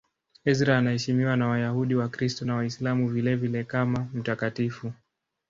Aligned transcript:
Ezra 0.45 0.77
anaheshimiwa 0.77 1.37
na 1.37 1.47
Wayahudi, 1.47 1.95
Wakristo 1.95 2.45
na 2.45 2.55
Waislamu 2.55 3.07
vilevile 3.09 3.63
kama 3.63 4.07
mtakatifu. 4.13 4.93